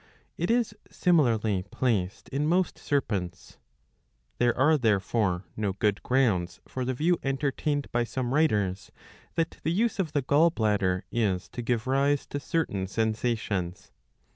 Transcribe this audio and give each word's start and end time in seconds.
It 0.35 0.49
is 0.49 0.73
similarly 0.89 1.61
placed 1.69 2.27
in 2.29 2.47
most 2.47 2.79
serpents. 2.79 3.59
There 4.39 4.57
are 4.57 4.75
therefore^ 4.75 5.43
no 5.55 5.73
good 5.73 6.01
grounds 6.01 6.59
for 6.67 6.83
the 6.85 6.95
view 6.95 7.19
entertained 7.21 7.85
by 7.91 8.05
some 8.05 8.33
writers, 8.33 8.91
that 9.35 9.57
the 9.61 9.71
use 9.71 9.99
of 9.99 10.13
the 10.13 10.23
gall 10.23 10.49
bladder 10.49 11.05
is 11.11 11.47
to 11.49 11.61
give 11.61 11.85
rise 11.85 12.25
to 12.29 12.39
certain 12.39 12.87
sensations. 12.87 13.91